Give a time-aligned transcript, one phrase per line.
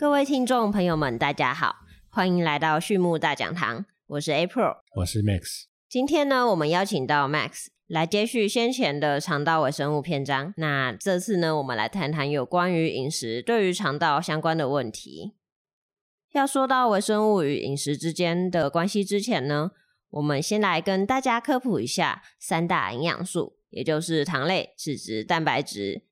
[0.00, 1.76] 各位听众朋友们，大家好，
[2.08, 5.64] 欢迎来到畜牧大讲堂，我是 April，我是 Max。
[5.90, 10.54] 今天呢，我们邀请到 Max 来接续先前的肠道微生物篇章。
[10.56, 15.34] 那这次呢，我们来谈谈有关于饮食对于肠道相关的问题。
[16.32, 19.72] 要说到微生物与饮食之间的关系之前呢，
[20.08, 26.04] 我们先来跟大家科普一下三大营养素，也就是糖类、脂质、蛋白质。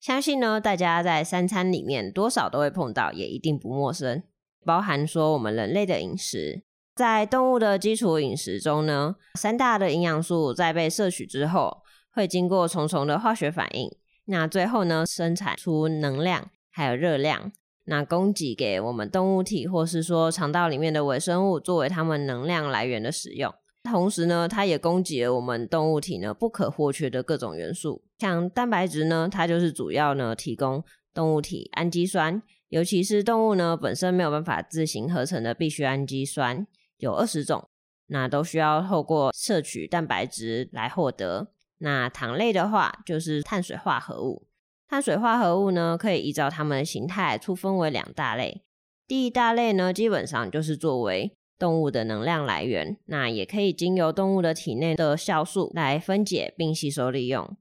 [0.00, 4.22] 相信呢，大家在三餐里面多少都会碰到，也一定不陌生。
[4.64, 6.62] 包含说我们人类的饮食，
[6.94, 11.82] 在动物的基础饮食中呢，三大的营养素在被摄取之后，
[12.12, 13.90] 会经过重重的化学反应，
[14.26, 17.52] 那最后呢，生产出能量还有热量，
[17.84, 23.52] 那供给给我们动物体或是说肠道里面的微生物，作为它们能量来源的使用。
[23.84, 36.66] 同时呢，它也供给了我们动物体呢不可或缺的各种元素，像蛋白质呢，它就是主要呢提供动物体氨基酸，尤其是动物呢本身没有办法自行合成的必需氨基酸
[36.98, 37.68] 有二十种，
[38.06, 41.48] 那都需要透过摄取蛋白质来获得。
[41.78, 44.46] 那糖类的话，就是碳水化合物，
[44.88, 48.62] 碳水化合物呢可以依照它们的形态粗分为两大类，
[49.06, 57.56] 第一大类呢基本上就是作为动物的能量来源，那也可以经由动物的体内的酵素来分解并吸收利用。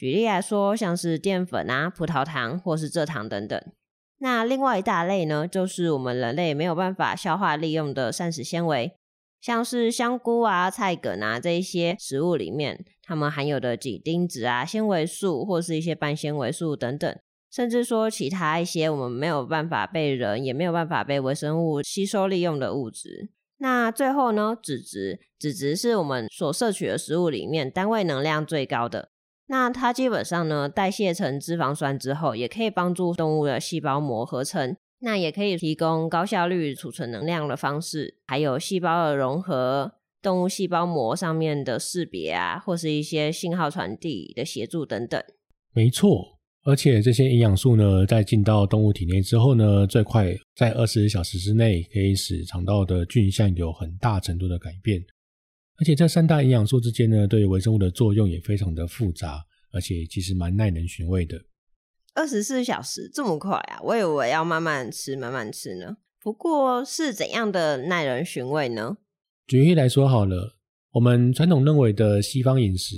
[0.00, 3.62] 举例来说，像是淀粉啊、葡萄糖或是蔗糖等等。
[4.20, 8.96] 那另外一大类呢，就是我们人类没有办法消化利用的膳食纤维，
[9.42, 17.14] 像是香菇啊、菜梗啊这一些食物里面，它们含有的几丁质啊、纤维素或是一些半纤维素等等，
[17.52, 23.28] 甚至说其他一些我们没有办法被人也没有办法被微生物吸收利用的物质。
[23.58, 29.10] 那最后呢，脂质，脂质是我们所摄取的食物里面单位能量最高的。
[29.50, 45.20] 那它基本上呢，代谢成脂肪酸之后，也可以帮助动物的细胞膜合成，那也可以提供高效率储存能量的方式，还有细胞的融合、动物细胞膜上面的识别啊，或是一些信号传递的协助等等。
[45.74, 46.38] 没错。
[46.62, 55.02] 而且这些营养素呢，在进到动物体内之后呢，最快在二十小时之内，可以使肠道的菌相有很大程度的改变。
[55.78, 59.42] 而且这三大营养素之间呢，对微生物的作用也非常的复杂，
[59.72, 61.42] 而且其实蛮耐人寻味的。
[62.14, 63.80] 二十四小时这么快啊？
[63.82, 65.96] 我以为要慢慢吃，慢慢吃呢。
[66.20, 68.98] 不过是怎样的耐人寻味呢？
[69.46, 70.56] 举例来说好了，
[70.92, 72.96] 我们传统认为的西方饮食，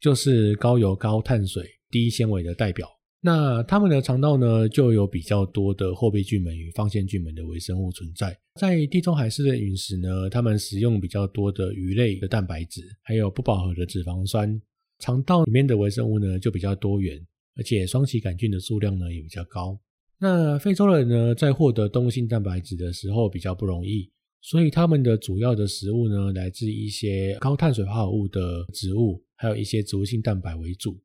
[0.00, 2.88] 就是高油、高碳水、低纤维的代表。
[3.20, 8.36] 那他们的肠道呢，就有比较多的货币菌门与放线菌门的微生物存在。
[8.60, 14.60] 在地中海式的饮食呢，他们食用比较多的鱼类的蛋白质，还有不饱和的脂肪酸。
[14.98, 17.20] 肠道里面的微生物呢，就比较多元，
[17.56, 19.78] 而且双歧杆菌的数量呢也比较高。
[20.18, 24.10] 那非洲人呢，在获得动物性蛋白质的时候比较不容易，
[24.40, 30.98] 所以他们的主要的食物呢，来自一些高碳水化合物的植物，还有一些植物性蛋白为主。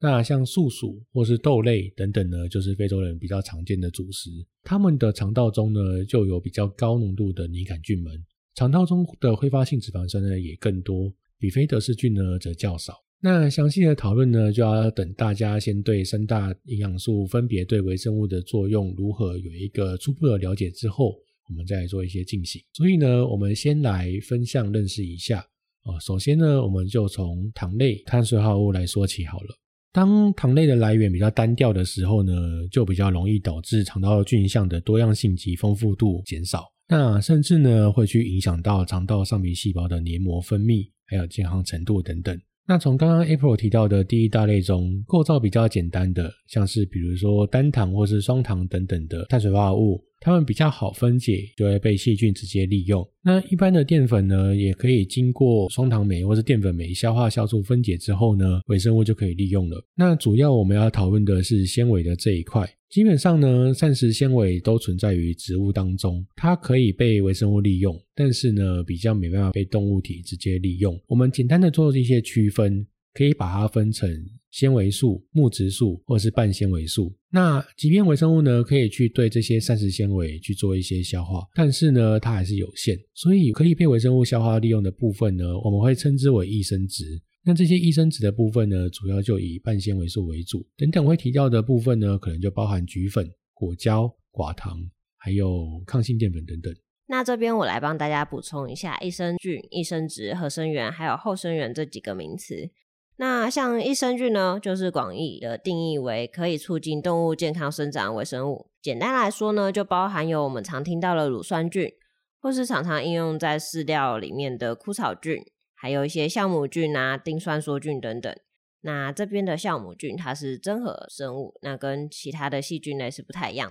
[0.00, 4.30] 那像素薯或是豆类等等呢，就是非洲人比较常见的主食。
[4.62, 8.12] 他们的肠道中呢，就有比较高浓度的拟杆菌门，
[8.54, 13.03] 肠道中的挥发性脂肪酸呢也更多，比非德氏菌呢则较少。
[13.26, 21.14] 那详细的讨论呢，就要等大家先对三大营养素分别对微生物的作用如何有一个初步的了解之后，
[21.48, 22.60] 我们再做一些进行。
[22.74, 25.38] 所以呢，我们先来分项认识一下
[25.84, 25.98] 啊。
[26.00, 29.56] 首先呢，我们就从糖类碳水化合物来说起好了。
[29.90, 32.34] 当糖类的来源比较单调的时候呢，
[32.70, 42.38] 就比较容易导致肠道菌相的多样性及丰富度减少，那甚至呢会去影响到肠道上皮细胞的黏膜分泌，还有健康程度等等。
[42.66, 50.02] 那从刚刚 April 提到的第一大类中，构造比较简单的，像是比如说单糖或是双糖等等的碳水化合物。
[50.20, 53.06] 它们比较好分解，就会被细菌直接利用。
[53.22, 59.84] 那一般的淀粉呢，也可以经过双糖酶或是淀粉酶消化酵素分解之后呢，微生物就可以利用了。
[59.94, 62.66] 那主要我们要讨论的是纤维的这一块。
[62.94, 70.96] 基本上呢，膳食纤维都存在于植物当中，它可以被微生物利用，但是呢，比较没办法被动物体直接利用。
[71.08, 74.08] 我们简单的做一些区分，可以把它分成。
[74.52, 87.20] 纤维素、木质素或是半纤维素，那即便微生物呢可以去对这些膳食纤维去做一些消化，但是呢它还是有限，所以可以被微生物消化利用的部分呢，我们会称之为益生值。
[87.46, 94.78] 那这些益生值的部分呢，主要就以半纤维素为主，等等会提到的部分呢，可能就包含菊粉、果胶、寡糖，
[95.18, 96.74] 还有抗性淀粉等等。
[97.06, 102.70] 那这边我来帮大家补充一下益生菌、益生值、合生元还有后生元这几个名词。
[103.16, 108.70] 那像益生菌呢，就是广义的定义为可以促进动物健康生长的微生物。
[108.80, 111.92] 简单来说呢，就包含有我们常听到的乳酸菌，
[112.40, 115.36] 或是常常应用在饲料里面的枯草菌，
[115.84, 118.34] 还有一些酵母菌啊、丁酸梭菌等等。
[118.80, 123.70] 那这边的酵母菌它是真核生物，那跟其他的细菌类是不太一样。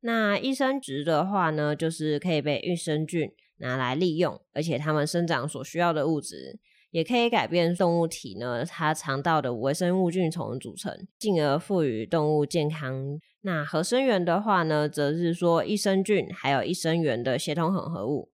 [0.00, 6.58] 那益生值的话呢，就是可以被益生菌拿来利用，而且它们生长所需要的物质，
[6.90, 13.18] 也可以改变动物体呢它肠道的微生物菌丛组成，进而赋予动物健康。
[13.40, 18.33] 那合生元的话呢，则是说益生菌还有益生元的协同混合物。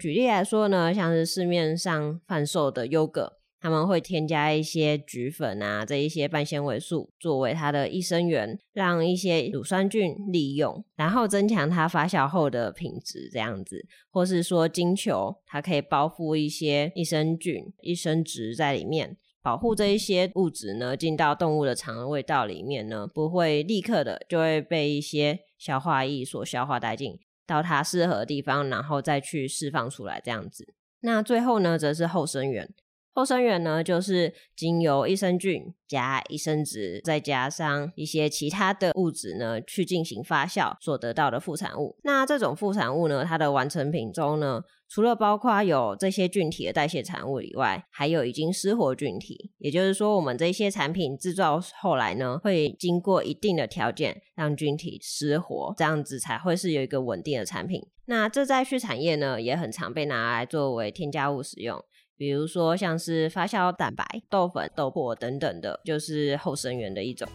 [0.00, 3.34] 举例来说呢，像是市面上贩售的优格。
[3.62, 27.18] 他们会添加一些菊粉啊，这一些半纤维素作为它的益生元，让一些乳酸菌利用，然后增强它发酵后的品质，这样子，或是说金球，它可以包覆一些益生菌、益生值在里面，保护这一些物质呢进到动物的肠胃道里面呢，不会立刻的就会被一些消化液所消化殆尽，
[27.50, 30.72] 到它适合的地方，然后再去释放出来这样子。
[31.00, 32.72] 那最后呢，则是后生元。
[33.12, 41.98] 后生元呢，就是经由益生菌加益生值，再加上一些其他的物质呢，去进行发酵所得到的副产物。
[42.04, 49.52] 那这种副产物呢，它的完成品中呢，除了包括有这些菌体的代谢产物以外，还有已经失活菌体。
[49.58, 57.80] 也就是说，我们这些产品制造后来呢，会经过一定的条件让菌体失活，这样子才会是有一个稳定的产品。
[58.06, 61.80] 那这在畜产业呢，也很常被拿来作为添加物使用。
[62.16, 67.28] 比如说，像是发酵蛋白、豆粉、豆粕等等的，就是后生元的一种。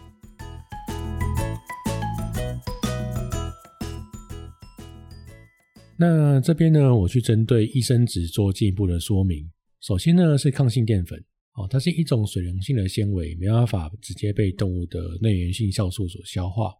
[5.98, 9.50] 那这边呢，我去针对益生值做进一步的说明。
[9.80, 11.18] 首先呢，是抗性淀粉
[11.54, 16.72] 哦，它是一种水溶性的纤维，没办法直接被动物的内源性酵素所消化。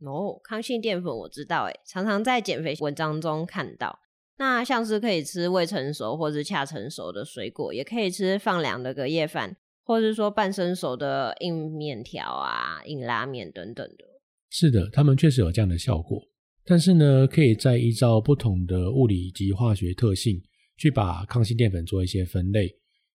[0.00, 3.98] 哦，抗性淀粉我知道，哎，常常在减肥文章中看到。
[4.38, 14.04] 那像是可以吃未成熟或是恰成熟的水果，也可以吃放凉的隔夜饭，或是说半生熟的硬面条啊、硬拉面等等的。
[14.48, 16.22] 是的，他们确实有这样的效果。
[16.68, 20.38] 但是呢，可以再依照不同的物理及化学特性，
[20.76, 22.70] 去把抗性淀粉做一些分类，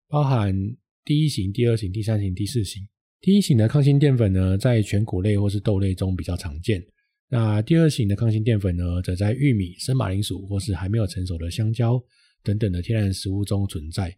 [0.07, 0.55] 包含
[1.03, 2.81] 第一型、第二型、第三型、第四型。
[3.19, 6.81] 第一型的抗性淀粉呢，在全谷类或是豆类中比较常见。
[7.27, 12.01] 那第二型的抗性淀粉呢，则在玉米、生马铃薯或是还没有成熟的香蕉
[12.43, 14.17] 等等的天然食物中存在。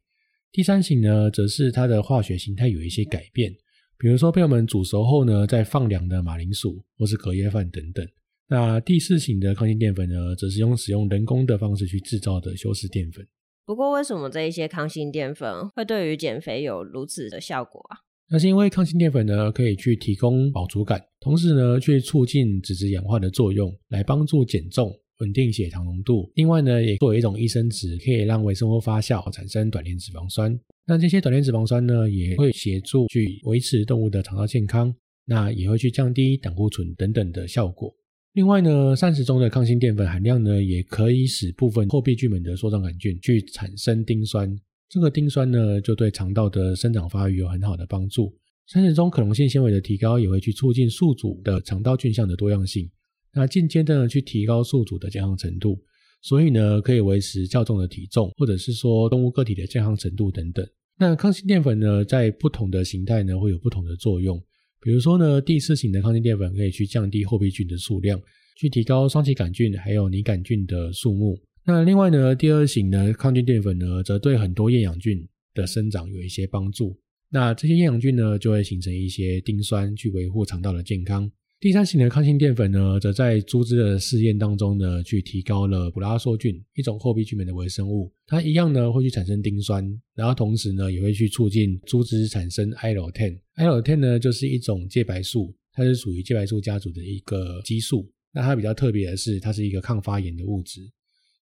[0.51, 3.51] 第三型呢，则是它的化学形态有一些改变，
[3.97, 8.07] 比如说被我们煮熟后呢，再放凉的马铃薯或是隔夜饭等等。
[8.53, 13.25] 那第四型的抗性淀粉呢，则是用使用人工的方式去制造的修饰淀粉。
[13.65, 17.97] 不过，为什么这一些抗性淀粉会对于减肥有如此的效果啊？
[18.29, 26.31] 那是因为抗性淀粉呢，可以去提供饱足感，同时呢，去促进脂质氧化的作用，来帮助减重、稳定血糖浓度。
[26.35, 30.55] 另外呢，也作为一种益生值，可以让微生物发酵产生短链脂肪酸。
[30.85, 34.93] 那这些短链脂肪酸呢，也会协助去维持动物的肠道健康，
[35.25, 37.91] 那也会去降低胆固醇等等的效果。
[38.33, 44.59] 另外呢，膳食中的抗性淀粉含量呢，也可以使部分后壁菌门的梭状杆菌去产生丁酸。
[44.89, 48.35] 这个丁酸呢，就对肠道的生长发育有很好的帮助。
[48.65, 52.89] 膳食中可溶性纤维的提高，也会去促进宿主的肠道菌相的多样性，
[53.33, 55.79] 那间接的去提高宿主的健康程度。
[56.23, 60.67] 所以呢，可以维持较重的体重，或者是说动物个体的健康程度等等。
[60.97, 64.43] 那抗性淀粉呢，在不同的形态呢，会有不同的作用。
[64.83, 68.21] 比如说呢，第四型的抗菌淀粉可以去降低后壁菌的数量，
[68.57, 71.39] 去提高双歧杆菌还有拟杆菌的数目。
[71.65, 76.99] 那另外呢，第二型的抗菌淀粉呢，则对很多厌氧菌的生长有一些帮助。
[77.29, 81.31] 那这些厌氧菌呢，就会形成一些丁酸，去维护肠道的健康。
[81.63, 88.11] 第三型的抗性淀粉呢，则在猪只的试验当中呢，去提高了普拉梭菌，一种后壁菌门的微生物。
[88.27, 89.81] 它一样呢，会去产生丁酸，
[90.13, 93.39] 然后同时呢，也会去促进猪只产生 IL-10。
[93.55, 98.11] IL-10 呢，就是一种介白素，它是属于介白素家族的一个激素。
[98.33, 100.81] 那它比较特别的是，它是一个抗发炎的物质。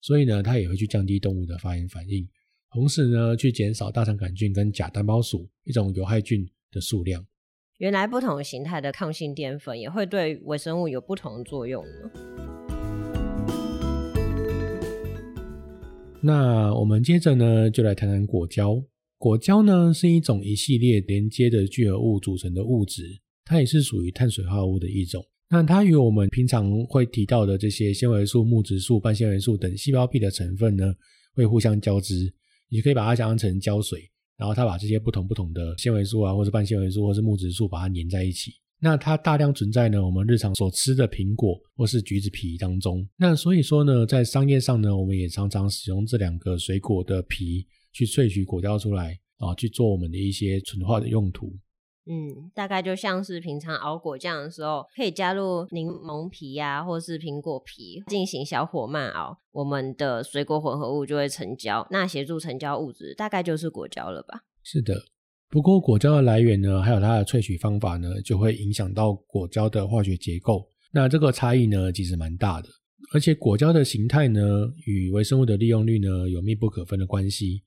[0.04, 2.30] 所以呢，它也会去降低动物的发炎反应，
[2.72, 7.26] 同时呢，去减少大肠杆菌跟假单胞鼠一种有害菌的数量。
[7.82, 12.12] 原来不同形态的抗性淀粉也会对微生物有不同的作用呢。
[16.22, 18.80] 那我们接着呢，就来谈谈果胶。
[19.18, 23.02] 果胶呢，是一种一系列连接的聚合物组成的物质，
[23.46, 25.26] 它也是属于碳水化合物的一种。
[25.50, 30.94] 那它与我们平常会提到的这些纤维素、木质素、半纤维素等细胞壁的成分呢，
[31.34, 32.32] 会互相交织，
[32.70, 34.08] 你可以把它想象成胶水，
[34.42, 38.52] 然后它把这些不同不同的纤维素啊，或是半纤维素，或是木质素，把它粘在一起。
[38.80, 43.08] 那它大量存在呢，我们日常所吃的苹果或是橘子皮当中。
[43.18, 51.56] 那所以说呢，在商业上呢，我们也常常使用这两个水果的皮去萃取果胶出来啊，去做我们的一些纯化的用途。
[52.12, 61.88] 嗯，大概就像是平常熬果酱的时候，可以加入柠檬皮呀，或是苹果皮进行小火慢熬，我们的水果混合物就会成胶。
[61.90, 64.42] 那协助成胶物质，大概就是果胶了吧？
[64.62, 65.06] 是的。
[65.50, 70.68] 不过果胶的来源呢，还有它的萃取方法呢，就会影响到果胶的化学结构。
[70.92, 72.68] 那这个差异呢，其实蛮大的。
[73.14, 74.42] 而且果胶的形态呢，
[74.86, 77.64] 与微生物的利用率呢，有密不可分的关系。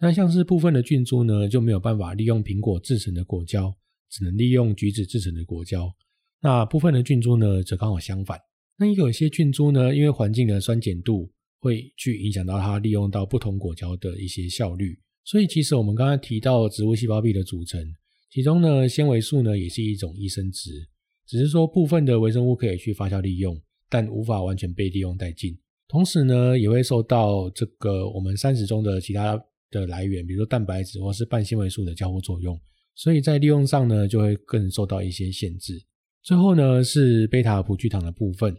[0.00, 3.74] 那像是部分的菌株呢，就没有办法利用苹果制成的果胶，
[4.10, 5.92] 只能利用橘子制成的果胶。
[6.40, 8.38] 那部分的菌株呢，则刚好相反。
[8.78, 14.98] 那有一些菌株呢，因为环境的酸碱度会去影响到它利用到不同果胶的一些效率。
[15.24, 17.84] 所以，其实我们刚才提到植物细胞壁的组成，
[18.30, 20.88] 其中呢，纤维素呢也是一种益生质，
[21.26, 23.60] 只是说部分的微生物可以去发酵利用，
[23.90, 25.58] 但无法完全被利用殆尽。
[25.88, 29.38] 同时呢，也会受到这个我们膳食中的其他
[29.70, 32.58] 的来源，比如说蛋白质或是半纤维素的交互作用，
[32.98, 35.80] 所以在利用上呢，就会更受到一些限制。
[36.20, 38.52] 最后呢，是贝塔葡聚糖的部分，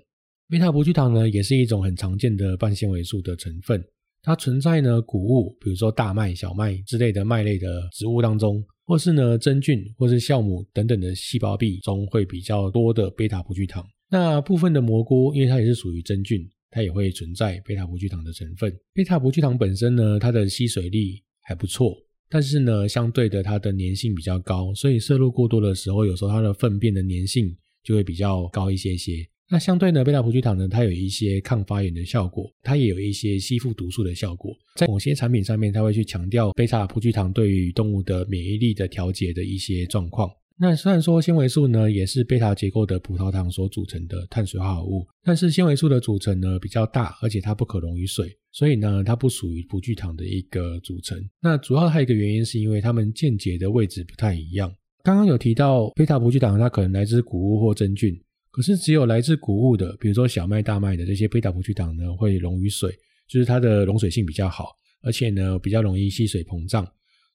[0.48, 3.84] 贝塔葡聚糖呢也是一种很常见的半纤维素的成分。
[4.22, 13.86] 它存在呢，谷物，比如说大麦、小麦之类的麦类的植物当中，或是呢真菌，或是酵母等等的细胞壁中会比较多的贝塔葡聚糖。
[14.10, 18.74] 那部分的蘑菇，因为它也是属于真菌，它也会存在贝塔葡聚糖的成分。
[18.94, 21.94] 贝塔葡聚糖本身呢，它的吸水力还不错，
[22.30, 29.28] 但是呢，相对的它的粘性比较高，所以摄入过多的时候，有时候它的粪便的粘性就会比较高一些些。
[29.52, 34.56] 那相对呢，贝塔葡聚糖呢，它有一些抗发炎的效果，它也有一些吸附毒素的效果。
[34.76, 40.30] 在某些产品上面，它会去强调贝塔葡聚糖对于动物的免疫力的调节的一些状况。
[40.62, 51.18] 那虽然说纤维素呢，也是贝塔结构的葡萄糖所组成的碳水化合物，但是纤维素的组成呢比较大，而且它不可溶于水，所以呢，它不属于葡聚糖的一个组成。
[51.42, 54.70] 那主要还有一个原因，是因为它们间接的位置不太一样。
[55.02, 58.14] 刚刚有提到贝塔葡聚糖，它可能来自谷物或真菌。
[58.52, 62.92] 可是，只有来自谷物的，比如说小麦、大麦的这些贝塔葡聚糖呢，会溶于水，
[63.30, 64.72] 就是它的溶水性比较好，
[65.04, 66.86] 而且呢，比较容易吸水膨胀。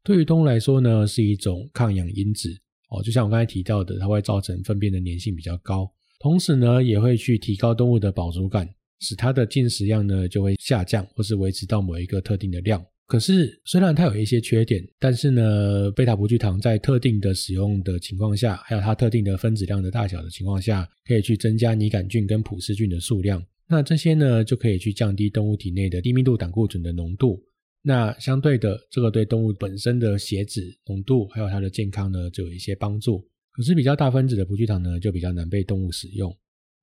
[0.03, 2.51] 对于动物来说呢，是一种抗氧因子
[2.95, 3.03] 哦。
[3.03, 8.69] 就像我刚才提到的，它会造成粪便的粘性比较高，同时呢，也会去提高动物的饱足感，
[9.01, 12.85] 使它的进食量呢就会下降，或是维持到某一个特定的量。
[13.07, 23.45] 可是，虽然它有一些缺点，但是呢，贝塔葡聚糖在特定的使用的情况下，还有它特定的分子量的大小的情况下，可以去增加拟杆菌跟普氏菌的数量。
[23.69, 27.43] 那这些呢，就可以去降低动物体内的低密度胆固醇的浓度。
[27.87, 33.29] 那相对的，这个对动物本身的血脂浓度还有它的健康呢，就有一些帮助。
[33.53, 36.35] 可是比较大分子的葡聚糖呢，就比较难被动物使用。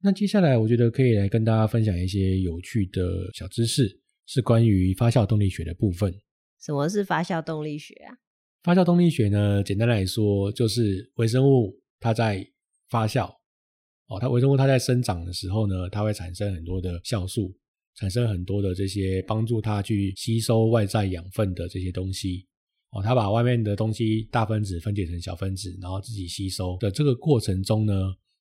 [0.02, 4.00] 那接下来，我觉得可以来跟大家分享一些有趣的小知识。
[4.28, 6.14] 是关于发酵动力学的部分。
[6.58, 8.16] 什么是发酵动力学啊？
[8.64, 12.48] 发酵动力学呢，简单来说就是微生物它在
[12.90, 13.28] 发酵
[14.08, 17.54] 哦，它微生物它在生长的时候呢，它会产生很多的酵素，
[17.96, 22.46] 产生很多的这些帮助它去吸收外在养分的这些东西
[22.92, 27.94] 哦，它把外面的东西大分子分解成小分子，然后自己吸收的这个过程中呢，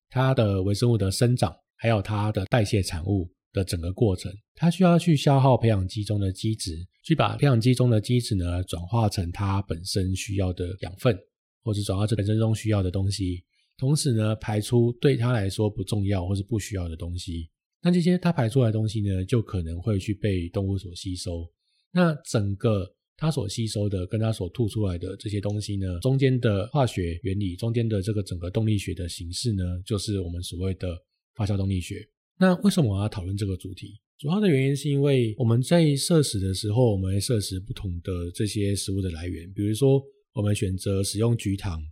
[0.09, 3.31] 它的微生物的生长还有它的代谢产物。
[3.53, 11.19] 的整个过程，它需要去消耗培养基中的基质，去把培养基中的基质呢转化成它本身需要的养分，
[11.65, 13.43] 或者转化成本身中需要的东西，
[13.77, 17.51] 同时呢排出对它来说不重要或是不需要的东西。
[17.83, 21.51] 那这些它排出来的东西呢，就可能会去被动物所吸收。
[21.93, 30.89] 那整个它所吸收的跟它所吐出来的这些东西呢，中间的化学原理，中间的这个整个动力学的形式呢，就是我们所谓的
[31.35, 32.07] 发酵动力学。
[32.39, 34.01] 那为什么我要讨论这个主题？
[34.19, 40.03] 主要的原因是因为我们在摄食的时候，我们会摄食不同的这些食物的来源，比如说
[40.35, 41.83] 我们选择使用菊糖，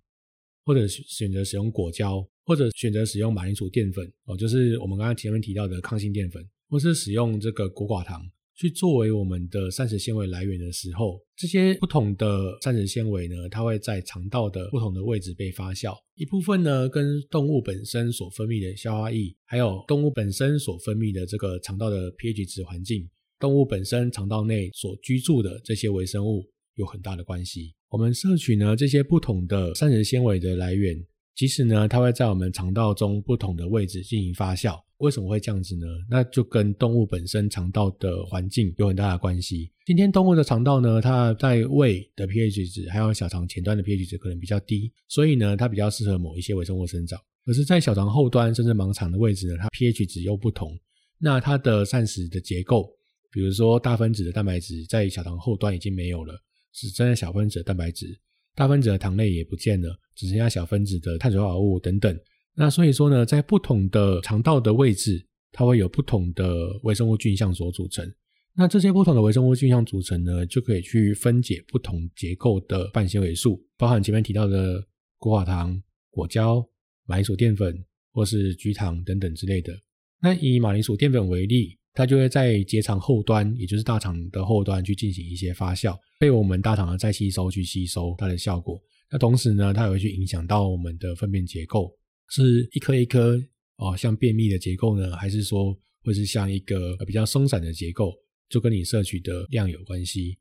[0.69, 8.21] 或者选择使用果胶，或者选择使用马铃薯淀粉哦，就是我们刚刚前面提到的抗性淀粉，或是使用这个果寡糖。
[8.55, 15.97] 去作为我们的膳食纤维来源的时候，这些不同的膳食纤维呢，它会在肠道的不同的位置被发酵。
[16.17, 23.09] 一部分呢，跟动物本身所分泌的消化液，还有动物本身所分泌的这个肠道的 pH 值环境，
[23.39, 26.45] 动物本身肠道内所居住的这些微生物
[26.75, 27.73] 有很大的关系。
[27.90, 30.95] 我们摄取呢这些不同的膳食纤维的来源，
[31.35, 34.78] 其实呢，它会在我们肠道中不同的位置进行发酵。
[34.99, 35.87] 为什么会这样子呢？
[36.11, 39.71] 那就跟动物本身肠道的环境有很大的关系。
[39.87, 47.18] 今天动物的肠道呢，它在胃的 pH 值还有小肠前端的 pH 值可能比较低，所以呢，它比较适合某一些微生物生长。
[47.47, 50.78] 可是，在小肠后端甚至盲肠的位置呢，它 pH 值又不同。
[51.18, 52.92] 那它的膳食的结构，
[53.30, 56.35] 比如说大分子的蛋白质在小肠后端已经没有了，
[56.81, 58.17] 只剩下小分子的蛋白质，
[58.55, 62.17] 大分子的糖类也不见了，只剩下小分子的碳水化合物等等。
[62.55, 66.45] 那所以说呢，在不同的肠道的位置，它会有不同的
[66.83, 68.09] 微生物菌相所组成。
[68.55, 74.85] 那这些不同的微生物菌相组成呢，就可以去分解不同结构的半纤维素，包含前面提到的
[75.17, 75.81] 果寡糖、
[76.11, 76.65] 果胶、
[77.07, 79.73] 马铃薯淀粉或是菊糖等等之类的。
[80.21, 88.81] 那以马铃薯淀粉为例，它就会在结肠后端，也就是大肠的后端去进行一些发酵，被我们大肠的再吸收去吸收它的效果。
[89.11, 91.93] 那同时呢，它也会去影响到我们的粪便结构。
[92.28, 93.43] 是一颗一颗
[93.78, 98.14] 哦，像便秘的结构呢，还是说会是像一个比较松散的结构，
[98.49, 100.38] 就跟你摄取的量有关系。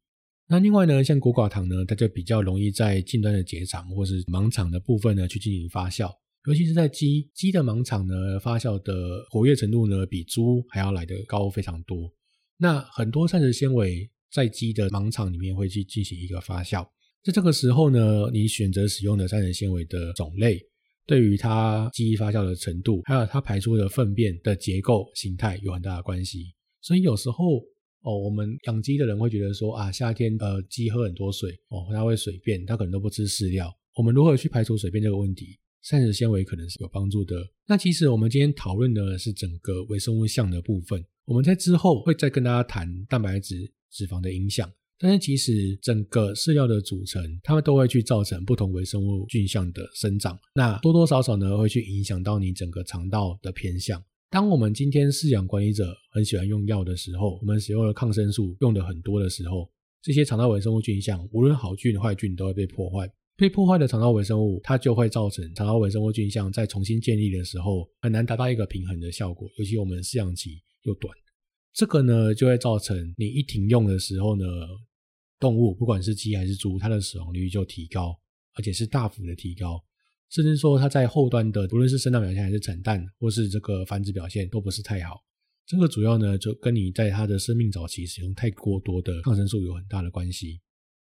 [0.47, 6.07] 那另外呢，像果寡糖呢，它就比较容易在近端的结肠或是盲肠的部分呢去进行发酵，
[6.47, 8.93] 尤其是在鸡鸡的盲肠呢，发酵的
[9.29, 12.09] 活跃程度呢比猪还要来得高非常多。
[12.57, 16.87] 那很多膳食纤维在鸡的盲肠里面会去进行一个发酵，
[17.21, 20.57] 在这个时候呢，你选择使用的膳食纤维的种类。
[21.05, 26.53] 对于它鸡发酵的程度，还有它排出的粪便的结构形态有很大的关系。
[26.81, 27.57] 所以有时候
[28.03, 33.69] 哦，我们养鸡的人会觉得说啊，夏天呃鸡喝很多水哦，它会水便，它可能都不吃饲料。
[33.95, 35.59] 我们如何去排除水便这个问题？
[35.81, 37.36] 膳食纤维可能是有帮助的。
[37.67, 44.69] 那其实我们今天讨论的是整个微生物相的部分，我们在之后会再跟大家谈蛋白质、脂肪的影响。
[45.00, 54.03] 但是其实整个饲料的组成，它们都会去造成不同微生物菌相的生长，那多多少少呢会去影响到你整个肠道的偏向。
[54.31, 59.69] 当我们今天饲养管理者很喜欢用药的时候，我们使用的抗生素用的很多的时候，
[60.01, 63.07] 这些肠道微生物菌相，无论好菌坏菌都会被破坏。
[63.38, 69.47] 被破坏的肠道微生物，它就会造成肠道微生物菌相在重新建立的时候，很难达到一个平衡的效果。
[69.58, 71.15] 尤其我们饲养期又短，
[71.71, 74.43] 这个呢就会造成你一停用的时候呢。
[75.39, 78.19] 动物不管是鸡还是猪，它的死亡率就提高，
[78.56, 79.80] 而且是大幅的提高，
[80.32, 85.23] 甚至说它在后端的，不论是生长表现还是产蛋，或是这个繁殖表现都不是太好。
[85.67, 90.60] 这个主要呢，就跟你在它的生命早期使用太过多的抗生素有很大的关系。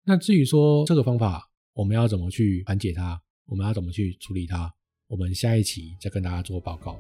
[0.05, 4.71] 那至于说这个方法我们要怎么去缓解它，我们要怎么去处理它，
[5.09, 6.99] 我们下一期再跟大家做报告。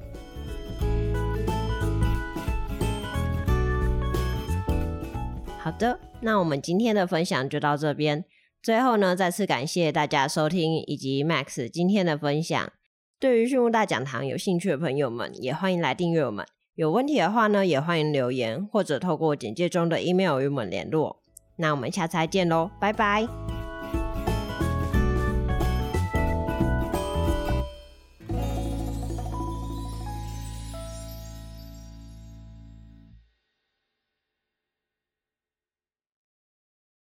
[5.59, 8.25] 好的，那我们今天的分享就到这边。
[8.63, 12.73] 最后呢，再次感谢大家收听以及 Max 今天的分享。
[13.21, 16.47] 对于畜牧大讲堂有兴趣的朋友们，也欢迎来订阅我们。
[16.75, 21.21] 有问题的话呢，也欢迎留言或者透过简介中的 email 与我们联络。
[21.57, 23.52] 那我们下次再见喽，拜拜。